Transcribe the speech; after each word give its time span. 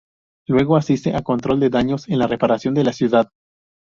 Luego 0.47 0.77
asiste 0.77 1.15
a 1.15 1.21
Control 1.21 1.59
de 1.59 1.69
Daños 1.69 2.09
en 2.09 2.17
la 2.17 2.25
reparación 2.25 2.73
de 2.73 2.83
la 2.83 2.91
ciudad. 2.91 3.29